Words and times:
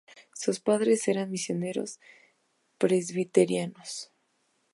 Sus 0.33 0.59
padres 0.59 1.07
eran 1.07 1.29
misioneros 1.29 1.99
presbiterianos. 2.79 4.11